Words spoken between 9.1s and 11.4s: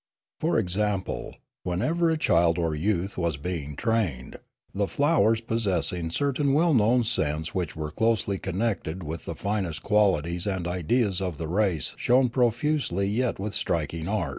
the finest qualities and ideas of